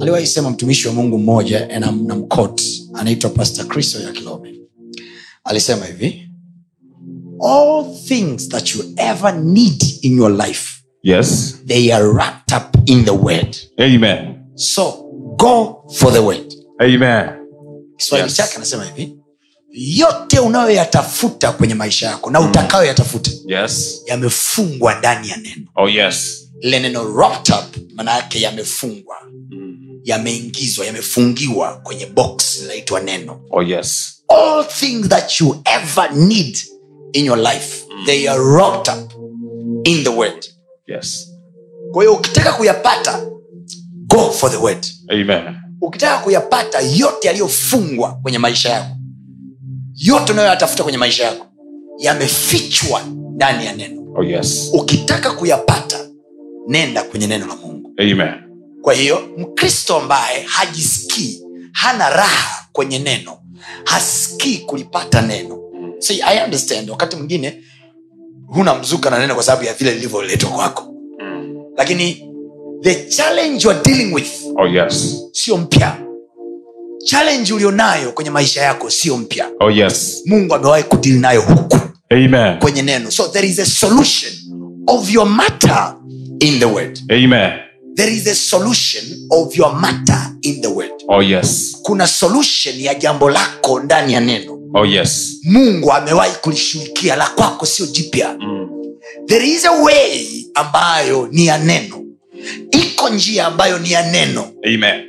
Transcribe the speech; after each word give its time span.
Aliwahi 0.00 0.26
sema 0.26 0.50
mtumishi 0.50 0.88
wa 0.88 0.94
mungu 0.94 1.18
mmoja 1.18 1.66
na, 1.78 1.90
na 1.92 2.14
mkot 2.14 2.62
anaitwa 2.94 3.30
pastor 3.30 3.66
kristo 3.66 4.00
ya 4.00 4.12
kilome 4.12 4.54
alisema 5.44 5.86
hivi 5.86 6.28
all 7.44 7.84
things 8.04 8.48
that 8.48 8.74
you 8.74 8.84
ever 8.96 9.34
need 9.40 9.84
in 10.02 10.18
your 10.18 10.46
life 10.46 10.76
Yes. 11.02 11.56
they 11.66 11.94
are 11.94 12.04
wrapped 12.06 12.56
up 12.56 12.88
in 12.90 13.04
the 13.04 13.10
word 13.10 13.56
Amen. 13.78 14.34
so 14.54 14.92
go 15.36 15.82
for 15.94 16.12
the 16.12 16.18
word 16.18 16.54
Amen. 16.80 17.28
kiswahili 17.96 18.28
Yes. 18.28 18.36
chake 18.36 18.56
anasema 18.56 18.84
hivi 18.84 19.16
yote 19.72 20.38
unayoyatafuta 20.38 21.52
kwenye 21.52 21.74
maisha 21.74 22.06
yako 22.06 22.30
na 22.30 22.40
utakayoyatafuta 22.40 23.30
Yes. 23.46 24.02
yamefungwa 24.06 24.94
ndani 24.98 25.28
ya 25.28 25.36
neno 25.36 25.66
Oh, 25.76 25.88
yes. 25.88 26.49
Lile 26.60 26.80
neno 26.80 27.04
wrapped 27.04 27.54
up 27.54 27.76
maana 27.94 28.12
yake 28.16 28.40
yamefungwa 28.40 29.16
Mm. 29.50 30.00
yameingizwa 30.04 30.86
yamefungiwa 30.86 31.80
kwenye 31.82 32.06
box 32.06 32.60
linaitwa 32.62 33.00
neno 33.00 33.40
Oh, 33.50 33.62
yes. 33.62 34.22
all 34.28 34.64
things 34.68 35.08
that 35.08 35.40
you 35.40 35.62
ever 35.64 36.12
need 36.14 36.58
in 37.12 37.24
your 37.26 37.38
life 37.38 37.84
they 38.06 38.30
are 38.30 38.40
wrapped 38.44 38.94
up 38.94 39.12
in 39.84 40.04
the 40.04 40.10
word 40.10 40.46
Yes. 40.86 41.28
kwa 41.92 42.02
hiyo 42.02 42.14
ukitaka 42.14 42.52
kuyapata 42.52 43.26
go 44.06 44.30
for 44.30 44.50
the 44.50 44.56
word 44.56 44.86
Amen. 45.08 45.54
ukitaka 45.80 46.18
kuyapata 46.18 46.80
yote 46.80 47.26
yaliyofungwa 47.28 48.12
kwenye 48.22 48.38
maisha 48.38 48.68
yako 48.70 48.96
yote 49.94 50.32
unayoyatafuta 50.32 50.82
kwenye 50.82 50.98
maisha 50.98 51.24
yako 51.24 51.46
yamefichwa 51.98 53.02
ndani 53.34 53.66
ya 53.66 53.72
neno 53.76 54.00
Oh, 54.16 54.24
yes. 54.24 54.70
ukitaka 54.72 55.30
kuyapata 55.30 56.09
nenda 56.68 57.02
kwenye 57.02 57.26
neno 57.26 57.46
la 57.46 57.56
mungu 57.56 57.94
Amen. 57.98 58.32
kwa 58.82 58.94
hiyo 58.94 59.28
mkristo 59.38 59.96
ambaye 59.96 60.42
hajisikii 60.42 61.42
hana 61.72 62.10
raha 62.10 62.66
kwenye 62.72 62.98
neno 62.98 63.38
hasikii 63.84 64.58
kulipata 64.58 65.22
neno 65.22 65.56
See, 65.98 66.22
I 66.22 66.44
understand 66.44 66.90
wakati 66.90 67.16
mwingine 67.16 67.62
huna 68.46 68.74
mzuka 68.74 69.10
na 69.10 69.18
neno 69.18 69.34
kwa 69.34 69.42
sababu 69.44 69.64
ya 69.64 69.74
vile 69.74 69.94
lilivyoletwa 69.94 70.50
kwako 70.50 70.94
lakini 71.76 72.24
the 72.82 72.94
challenge 73.08 73.64
you 73.64 73.70
are 73.70 73.80
dealing 73.84 74.14
with 74.14 74.30
Oh, 74.56 74.66
yes. 74.66 75.16
sio 75.32 75.56
mpya 75.56 75.96
challenge 77.04 77.52
ulionayo 77.54 78.12
kwenye 78.12 78.30
maisha 78.30 78.62
yako 78.62 78.90
sio 78.90 79.16
mpya 79.16 79.50
Oh, 79.60 79.70
yes. 79.70 80.22
mungu 80.26 80.54
amewahi 80.54 80.84
kudili 80.84 81.18
nayo 81.18 81.40
huku 81.40 81.78
Amen. 82.10 82.58
kwenye 82.58 82.82
neno 82.82 83.10
so 83.10 83.28
there 83.28 83.48
is 83.48 83.58
a 83.58 83.66
solution 83.66 84.32
of 84.86 85.10
your 85.14 85.26
matter 85.28 85.96
in 86.40 86.58
the 86.58 86.64
word 86.66 86.98
Amen. 87.10 87.52
there 87.96 88.12
is 88.12 88.26
a 88.26 88.34
solution 88.34 89.04
of 89.30 89.56
your 89.56 89.74
matter 89.80 90.20
in 90.42 90.60
the 90.62 90.68
word 90.68 90.90
Oh, 91.08 91.22
yes. 91.22 91.76
kuna 91.82 92.06
solution 92.06 92.80
ya 92.80 92.94
jambo 92.94 93.30
lako 93.30 93.80
ndani 93.80 94.12
ya 94.12 94.20
neno 94.20 94.56
Oh, 94.74 94.86
yes. 94.86 95.36
mungu 95.44 95.92
amewahi 95.92 96.32
kulishughulikia 96.40 97.16
la 97.16 97.26
kwako 97.26 97.66
sio 97.66 97.86
jipya 97.86 98.36
Mm. 98.40 98.68
there 99.26 99.48
is 99.48 99.64
a 99.64 99.70
way 99.72 100.26
ambayo 100.54 101.28
ni 101.32 101.46
ya 101.46 101.58
neno 101.58 102.04
iko 102.70 103.08
njia 103.08 103.46
ambayo 103.46 103.78
ni 103.78 103.90
ya 103.92 104.10
neno 104.10 104.52
Amen. 104.66 105.04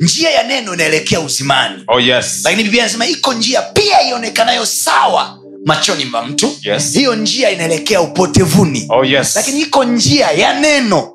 njia 0.00 0.30
ya 0.30 0.42
neno 0.42 0.74
inaelekea 0.74 1.20
uzimani 1.20 1.84
Oh, 1.88 2.00
yes. 2.00 2.40
lakini 2.44 2.62
biblia 2.62 2.82
inasema 2.82 3.06
iko 3.06 3.32
njia 3.34 3.62
pia 3.62 4.02
ionekanayo 4.08 4.66
sawa 4.66 5.39
machoni 5.66 6.04
mwa 6.04 6.22
mtu 6.24 6.56
Yes. 6.62 6.92
hiyo 6.92 7.14
njia 7.16 7.50
inaelekea 7.50 8.00
upotevuni 8.00 8.86
Oh, 8.90 9.04
yes. 9.04 9.36
lakini 9.36 9.60
iko 9.60 9.84
njia 9.84 10.26
ya 10.30 10.60
neno 10.60 11.12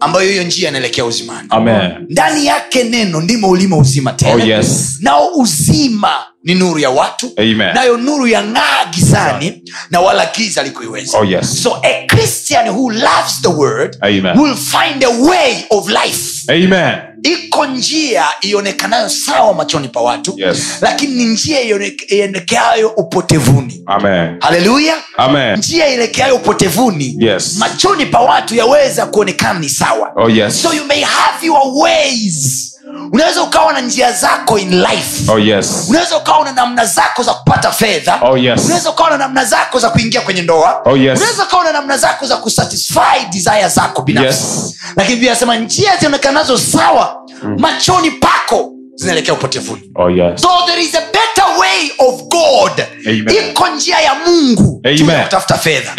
ambayo 0.00 0.30
hiyo 0.30 0.42
njia 0.42 0.68
inaelekea 0.68 1.04
uzimani 1.04 1.48
Amen. 1.50 1.90
ndani 2.08 2.46
yake 2.46 2.84
neno 2.84 3.20
ndimo 3.20 3.48
ulimo 3.50 3.78
uzima 3.78 4.12
tena 4.12 4.34
Oh, 4.44 4.46
yes. 4.46 4.96
nao 5.00 5.28
uzima 5.34 6.12
ni 6.44 6.54
nuru 6.54 6.78
ya 6.78 6.90
watu 6.90 7.30
Amen. 7.36 7.74
nayo 7.74 7.96
nuru 7.96 8.26
ya 8.26 8.42
ng'aa 8.44 8.84
gizani 8.90 9.62
na 9.90 10.00
wala 10.00 10.26
giza 10.36 10.62
likuiweza 10.62 11.18
Oh, 11.18 11.24
yes. 11.24 11.62
so 11.62 11.76
a 11.82 12.06
christian 12.06 12.68
who 12.68 12.90
loves 12.92 13.42
the 13.42 13.48
word 13.48 13.96
Amen. 14.00 14.38
will 14.38 14.56
find 14.56 15.04
a 15.04 15.08
way 15.30 15.64
of 15.70 15.88
life 15.88 16.52
Amen. 16.52 16.94
Iko 17.32 17.66
njia 17.66 18.24
ionekanayo 18.40 19.08
sawa 19.08 19.54
machoni 19.54 19.88
pa 19.88 20.00
watu 20.00 20.34
Yes. 20.36 20.58
lakini 20.80 21.14
ni 21.14 21.24
njia 21.24 21.60
ielekeayo 22.10 22.88
upotevuni 22.88 23.82
Amen. 23.86 24.36
haleluya 24.40 24.94
njia 25.58 25.88
ielekeayo 25.88 26.36
upotevuni 26.36 27.16
Yes. 27.18 27.56
machoni 27.58 28.06
pa 28.06 28.20
watu 28.20 28.54
yaweza 28.54 29.06
kuonekana 29.06 29.58
ni 29.58 29.68
sawa 29.68 30.12
Oh, 30.16 30.30
yes. 30.30 30.62
so 30.62 30.72
you 30.74 30.84
may 30.84 31.00
have 31.02 31.46
your 31.46 31.62
ways 31.82 32.67
unaweza 33.12 33.42
ukawa 33.42 33.72
na 33.72 33.80
njia 33.80 34.12
zako 34.12 34.58
in 34.58 34.80
life 34.82 35.32
Oh, 35.32 35.38
yes. 35.38 35.86
unaweza 35.88 36.16
ukawa 36.16 36.44
na 36.44 36.52
namna 36.52 36.84
zako 36.86 37.22
za 37.22 37.34
kupata 37.34 37.70
fedha 37.72 38.18
Oh, 38.22 38.36
yes. 38.38 38.64
unaweza 38.64 38.90
ukawa 38.90 39.10
na 39.10 39.16
namna 39.18 39.44
zako 39.44 39.78
za 39.78 39.90
kuingia 39.90 40.20
kwenye 40.20 40.42
ndoa 40.42 40.80
Oh, 40.84 40.96
yes. 40.96 41.18
unaweza 41.20 41.42
ukawa 41.44 41.64
na 41.64 41.72
namna 41.72 41.96
zako 41.98 42.26
za 42.26 42.36
kusatisfy 42.36 43.24
desire 43.32 43.68
zako 43.68 44.02
binafsi 44.02 44.44
Yes. 44.44 44.74
lakini 44.96 45.20
pia 45.20 45.30
anasema 45.30 45.56
njia 45.56 45.96
zionekanazo 45.96 46.58
sawa 46.58 47.16
machoni 47.58 48.10
pako 48.10 48.72
zinaelekea 48.98 49.34
upotevuni 49.34 49.90
Oh, 49.94 50.10
yes. 50.10 50.40
so 50.42 50.48
there 50.66 50.82
is 50.82 50.94
a 50.94 51.00
better 51.00 51.44
way 51.60 51.90
of 51.98 52.22
god 52.22 52.86
Amen. 53.06 53.50
iko 53.50 53.68
njia 53.68 53.98
ya 54.00 54.14
mungu 54.14 54.80
juu 54.96 55.06
ya 55.10 55.22
kutafuta 55.24 55.58
fedha 55.58 55.92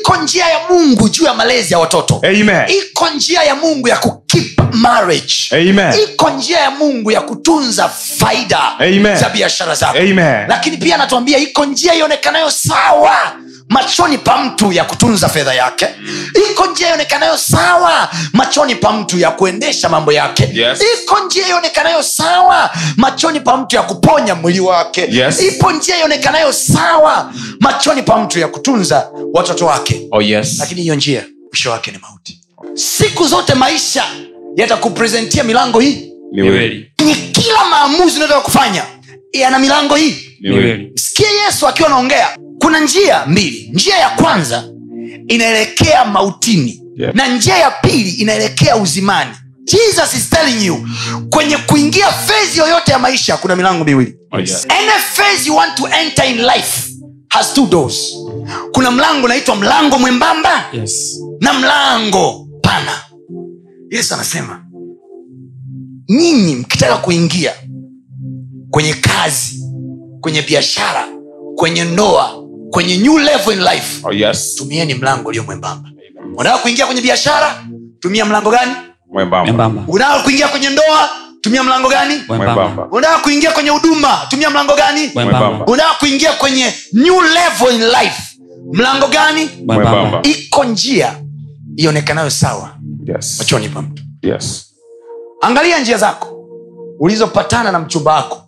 iko 0.00 0.16
njia 0.16 0.46
ya 0.46 0.58
mungu 0.70 1.08
juu 1.08 1.24
ya 1.24 1.34
malezi 1.34 1.72
ya 1.72 1.78
watoto 1.78 2.20
Amen. 2.24 2.62
iko 2.68 3.08
njia 3.10 3.42
ya 3.42 3.54
mungu 3.54 3.88
ya 3.88 3.96
kukip 3.96 4.60
marriage 4.72 5.34
Amen. 5.52 5.94
iko 6.04 6.30
njia 6.30 6.58
ya 6.60 6.70
mungu 6.70 7.10
ya 7.10 7.20
kutunza 7.20 7.88
faida 8.18 8.78
Amen. 8.78 9.16
za 9.16 9.28
biashara 9.28 9.74
zako 9.74 9.98
lakini 10.48 10.76
pia 10.76 10.94
anatuambia 10.94 11.38
iko 11.38 11.64
njia 11.64 11.94
ionekanayo 11.94 12.50
sawa 12.50 13.16
machoni 13.70 14.18
pa 14.18 14.38
mtu 14.44 14.72
ya 14.72 14.84
kutunza 14.84 15.28
fedha 15.28 15.54
yake. 15.54 15.86
Iko 16.50 16.66
njia 16.66 16.88
ionekanayo 16.88 17.36
sawa 17.38 18.08
machoni 18.32 18.74
pa 18.74 18.92
mtu 18.92 19.18
ya 19.18 19.30
kuendesha 19.30 19.88
mambo 19.88 20.12
yake. 20.12 20.48
Yes. 20.52 20.82
iko 21.02 21.18
njia 21.26 21.48
ionekanayo 21.48 22.02
sawa 22.02 22.70
machoni 22.96 23.40
pa 23.40 23.56
mtu 23.56 23.76
ya 23.76 23.82
kuponya 23.82 24.34
mwili 24.34 24.60
wake. 24.60 25.08
Yes. 25.10 25.42
ipo 25.42 25.72
njia 25.72 25.98
ionekanayo 25.98 26.52
sawa 26.52 27.32
machoni 27.60 28.02
pa 28.02 28.18
mtu 28.18 28.38
ya 28.38 28.48
kutunza 28.48 29.10
watoto 29.34 29.66
wake. 29.66 30.08
Oh, 30.12 30.22
yes. 30.22 30.56
lakini 30.58 30.82
hiyo 30.82 30.94
njia 30.94 31.24
mwisho 31.48 31.70
wake 31.70 31.90
ni 31.90 31.98
mauti. 31.98 32.40
Siku 32.74 33.26
zote 33.26 33.54
maisha 33.54 34.04
yatakupresentia 34.56 35.44
milango 35.44 35.80
hii. 35.80 36.12
Ni 36.32 36.86
kwenye 36.96 37.14
kila 37.14 37.64
maamuzi 37.70 38.16
unataka 38.16 38.40
kufanya 38.40 38.82
yana 39.32 39.58
milango 39.58 39.94
hii. 39.96 40.16
Weli. 40.44 40.92
yesu 41.46 41.68
akiwa 41.68 41.88
anaongea 41.88 42.28
kuna 42.60 42.80
njia 42.80 43.26
mbili 43.26 43.70
njia 43.74 43.96
ya 43.98 44.08
kwanza 44.10 44.64
inaelekea 45.28 46.04
mautini 46.04 46.76
Yeah. 46.96 47.14
na 47.14 47.28
njia 47.28 47.56
ya 47.56 47.70
pili 47.70 48.10
inaelekea 48.10 48.76
uzimani 48.76 49.30
jesus 49.64 50.14
is 50.14 50.30
telling 50.30 50.66
you 50.66 50.88
kwenye 51.30 51.56
kuingia 51.56 52.06
fezi 52.12 52.58
yoyote 52.58 52.92
ya 52.92 52.98
maisha 52.98 53.36
kuna 53.36 53.56
milango 53.56 53.84
miwili 53.84 54.16
Oh, 54.32 54.38
yeah. 54.40 54.60
any 54.68 54.90
phase 55.12 55.46
you 55.48 55.56
want 55.56 55.74
to 55.74 55.88
enter 55.88 56.30
in 56.30 56.36
life 56.38 56.90
has 57.28 57.54
two 57.54 57.66
doors 57.66 58.16
kuna 58.72 58.90
mlango 58.90 59.24
unaitwa 59.24 59.56
mlango 59.56 59.98
mwembamba 59.98 60.64
Yes. 60.72 61.20
na 61.40 61.52
mlango 61.52 62.48
pana 62.62 62.92
yesu 63.90 64.14
anasema 64.14 64.64
nyinyi 66.08 66.54
mkitaka 66.56 66.96
kuingia 66.96 67.52
kwenye 68.70 68.94
kazi 68.94 69.64
kwenye 70.20 70.42
biashara 70.42 71.08
kwenye 71.56 71.84
ndoa 71.84 72.39
kwenye 72.70 72.96
new 72.96 73.18
level 73.18 73.52
in 73.54 73.60
life. 73.64 74.00
Oh, 74.06 74.12
yes. 74.12 74.54
tumieni 74.54 74.94
mlango 74.94 75.28
ulio 75.28 75.42
mwembamba. 75.44 75.88
Unataka 76.36 76.58
kuingia 76.62 76.86
kwenye 76.86 77.00
biashara? 77.00 77.64
Tumia 78.00 78.24
mlango 78.24 78.50
gani? 78.50 78.72
Unataka 79.88 80.22
kuingia 80.22 80.48
kwenye 80.48 80.68
ndoa? 80.70 81.08
Tumia 81.40 81.62
mlango 81.62 81.88
gani? 81.88 82.14
Mwembamba. 82.28 82.88
unataka 82.90 83.18
kuingia 83.18 83.50
kwenye 83.52 83.70
huduma? 83.70 84.18
Tumia 84.28 84.50
mlango 84.50 84.74
gani? 84.76 85.10
Mwembamba. 85.14 85.66
unataka 85.66 85.94
kuingia 85.94 86.32
kwenye 86.32 86.74
new 86.92 87.20
level 87.22 87.74
in 87.74 87.86
life? 87.86 88.22
Mlango 88.72 89.06
gani? 89.06 89.48
Mwembamba. 89.66 90.20
iko 90.22 90.64
njia 90.64 91.14
ionekanayo 91.76 92.30
sawa 92.30 92.76
Yes. 93.06 93.36
machoni 93.38 93.68
pa 93.68 93.82
mtu. 93.82 94.02
Yes. 94.22 94.66
angalia 95.40 95.78
njia 95.80 95.98
zako 95.98 96.46
ulizopatana 97.00 97.72
na 97.72 97.78
mchumba 97.78 98.12
wako 98.14 98.42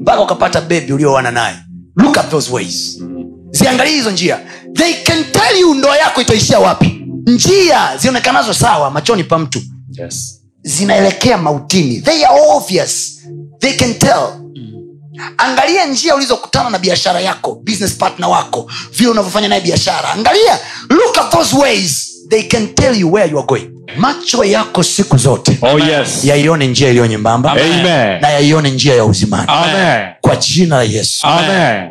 mpaka 0.00 0.20
ukapata 0.20 0.60
bebi 0.60 0.92
ulioana 0.92 1.30
naye. 1.30 1.56
Look 1.96 2.18
at 2.18 2.30
those 2.30 2.52
ways 2.52 3.02
ziangalie 3.52 3.92
hizo 3.94 4.10
njia. 4.10 4.38
They 4.74 4.94
can 4.94 5.24
tell 5.24 5.60
you 5.60 5.74
ndoa 5.74 5.96
yako 5.96 6.20
itaishia 6.20 6.58
wapi. 6.58 7.06
Njia 7.26 7.96
zionekanazo 7.96 8.54
sawa 8.54 8.90
machoni 8.90 9.24
pa 9.24 9.38
mtu. 9.38 9.60
Yes. 9.98 10.38
zinaelekea 10.64 11.38
mautini. 11.38 12.00
They 12.00 12.26
are 12.26 12.40
obvious. 12.56 13.20
They 13.58 13.72
can 13.72 13.94
tell. 13.94 14.28
Angalia 15.38 15.86
njia 15.86 16.14
ulizokutana 16.14 16.70
na 16.70 16.78
biashara 16.78 17.20
yako 17.20 17.54
business 17.54 17.92
partner 17.94 18.28
wako 18.28 18.70
vile 18.92 19.10
unavyofanya 19.10 19.48
naye 19.48 19.60
biashara. 19.60 20.10
Angalia 20.12 20.58
look 20.90 21.18
at 21.18 21.30
those 21.30 21.56
ways. 21.56 22.08
They 22.30 22.42
can 22.42 22.74
tell 22.74 23.00
you 23.00 23.12
where 23.12 23.30
you 23.30 23.38
are 23.38 23.46
going. 23.46 23.70
Macho 23.96 24.44
yako 24.44 24.82
siku 24.82 25.16
zote 25.16 25.58
Oh, 25.62 25.78
yes. 25.78 26.24
yaione 26.24 26.66
njia 26.66 26.88
iliyo 26.88 27.06
nyembamba 27.06 27.54
na 28.20 28.28
yaione 28.28 28.70
njia 28.70 28.94
ya 28.94 29.04
uzimani. 29.04 29.44
Amen. 29.48 30.08
kwa 30.20 30.36
jina 30.36 30.76
la 30.76 30.82
yesu. 30.82 31.26
Amen. 31.26 31.90